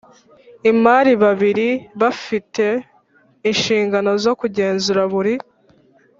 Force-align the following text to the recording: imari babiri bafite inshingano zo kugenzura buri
imari 0.71 1.11
babiri 1.23 1.69
bafite 2.01 2.65
inshingano 3.49 4.11
zo 4.23 4.33
kugenzura 4.39 5.01
buri 5.11 5.33